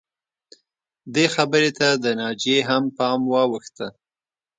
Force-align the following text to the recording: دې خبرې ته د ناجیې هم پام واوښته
دې 1.13 1.25
خبرې 1.35 1.71
ته 1.79 1.87
د 2.03 2.05
ناجیې 2.19 2.59
هم 2.69 2.83
پام 2.97 3.19
واوښته 3.31 3.87